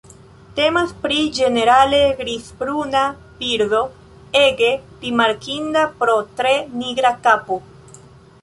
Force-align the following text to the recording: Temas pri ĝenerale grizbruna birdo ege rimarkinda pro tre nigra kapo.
Temas 0.59 0.93
pri 1.03 1.17
ĝenerale 1.39 1.99
grizbruna 2.21 3.03
birdo 3.41 3.83
ege 4.41 4.73
rimarkinda 5.05 5.87
pro 6.01 6.17
tre 6.41 6.59
nigra 6.83 7.17
kapo. 7.29 7.65